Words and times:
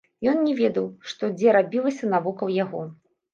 Ён 0.29 0.37
не 0.45 0.53
ведаў, 0.61 0.87
што 1.11 1.29
дзе 1.35 1.53
рабілася 1.57 2.11
навокал 2.15 2.47
яго. 2.63 2.81